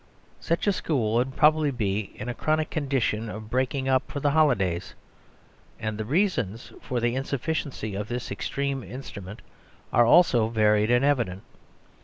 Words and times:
Such 0.39 0.65
a 0.65 0.73
school 0.73 1.13
would 1.13 1.35
probably 1.35 1.69
be 1.69 2.11
in 2.15 2.27
a 2.27 2.33
chronic 2.33 2.71
condition 2.71 3.29
of 3.29 3.51
breaking 3.51 3.87
up 3.87 4.09
for 4.11 4.19
the 4.19 4.31
holidays. 4.31 4.95
And 5.79 5.99
the 5.99 6.05
reasons 6.05 6.73
for 6.81 6.99
the 6.99 7.13
insufficiency 7.13 7.93
of 7.93 8.07
this 8.07 8.31
extreme 8.31 8.81
instrument 8.81 9.43
are 9.93 10.07
also 10.07 10.47
varied 10.47 10.89
and 10.89 11.05
evident. 11.05 11.43